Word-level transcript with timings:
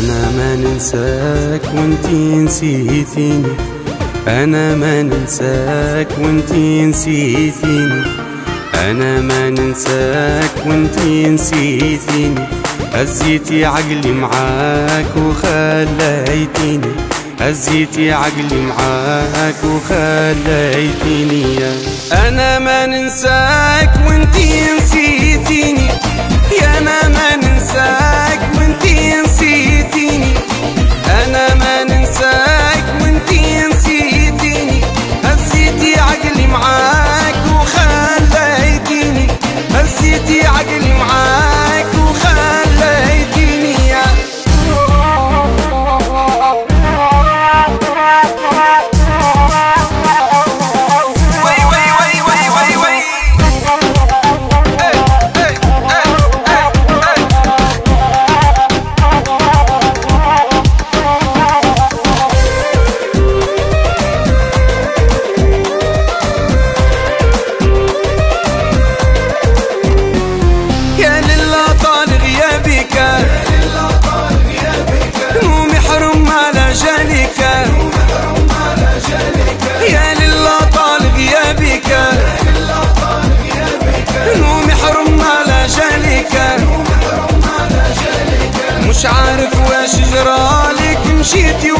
أنا 0.00 0.30
ما 0.36 0.56
ننساك 0.56 1.74
وانتي 1.74 2.36
نسيتيني. 2.36 3.52
أنا 4.28 4.74
ما 4.74 5.02
ننساك 5.02 6.08
وانتي 6.18 6.82
نسيتيني. 6.86 8.02
أنا 8.74 9.20
ما 9.20 9.50
ننساك 9.50 10.66
وانتي 10.66 11.28
نسيتيني. 11.28 12.44
هزيتي 12.94 13.64
عقلي 13.64 14.12
معاك 14.12 15.16
وخليتيني. 15.16 16.92
هزيتي 17.40 18.12
عقلي 18.12 18.60
معاك 18.68 19.64
وخليتيني. 19.64 21.44
أنا 22.12 22.58
ما 22.58 22.86
ننساك 22.86 23.90
وانتي 24.06 24.49
did 91.42 91.62
you. 91.64 91.79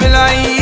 بالعيد 0.00 0.59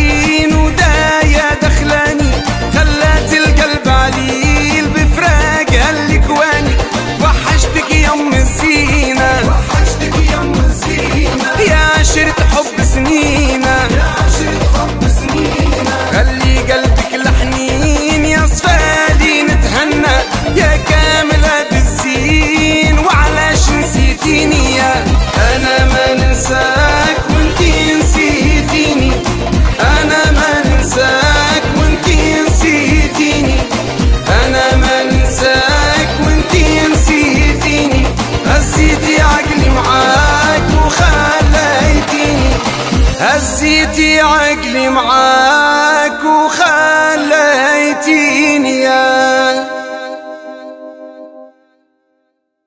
نسيتي 43.68 44.20
عقلي 44.20 44.88
معاك 44.88 46.24
وخليتيني 46.24 47.28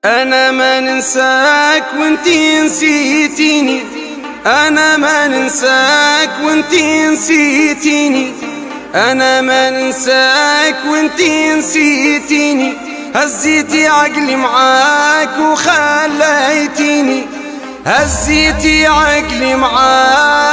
أنا 0.04 0.50
ما 0.50 0.80
ننساك 0.80 1.84
وانتي 1.98 2.62
نسيتيني. 2.62 3.82
أنا 4.46 4.96
ما 4.96 5.26
ننساك 5.26 6.30
وانتي 6.44 7.06
نسيتيني. 7.06 8.32
أنا 8.94 9.40
ما 9.40 9.70
ننساك 9.70 10.76
وانتي 10.90 11.54
نسيتيني. 11.54 12.74
هزيتي 13.14 13.86
عقلي 13.88 14.36
معاك 14.36 15.38
وخليتيني. 15.38 17.26
هزيتي 17.86 18.86
عقلي 18.86 19.56
معاك 19.56 20.51